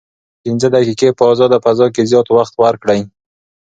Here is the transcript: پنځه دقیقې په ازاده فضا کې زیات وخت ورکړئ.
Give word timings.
پنځه 0.43 0.67
دقیقې 0.75 1.09
په 1.17 1.23
ازاده 1.33 1.57
فضا 1.65 1.87
کې 1.93 2.07
زیات 2.11 2.27
وخت 2.37 2.53
ورکړئ. 2.63 3.01